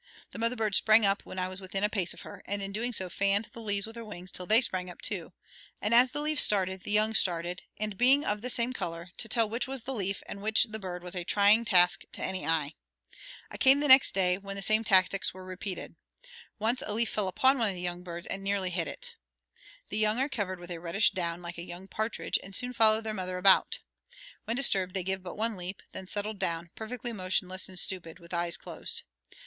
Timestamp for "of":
2.11-2.21, 8.25-8.41, 17.69-17.75